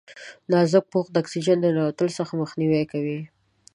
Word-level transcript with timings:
نازک 0.51 0.83
پوښ 0.91 1.05
د 1.11 1.15
اکسیجن 1.23 1.57
د 1.61 1.65
ننوتلو 1.75 2.15
څخه 2.19 2.33
مخنیوی 2.41 2.83
کوي. 2.91 3.19